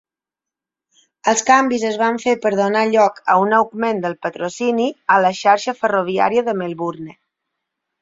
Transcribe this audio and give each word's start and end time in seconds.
Els 1.33 1.43
canvis 1.49 1.85
es 1.89 1.99
van 2.03 2.17
fer 2.23 2.33
per 2.47 2.53
donar 2.61 2.83
lloc 2.95 3.21
a 3.35 3.37
un 3.45 3.55
augment 3.61 4.03
del 4.09 4.19
patrocini 4.27 4.91
a 5.19 5.23
la 5.29 5.35
xarxa 5.45 5.81
ferroviària 5.85 6.49
de 6.53 6.61
Melbourne. 6.65 7.19